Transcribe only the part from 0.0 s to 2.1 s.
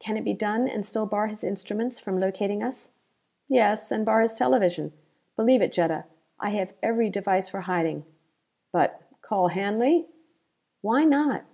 Can it be done and still bar his instruments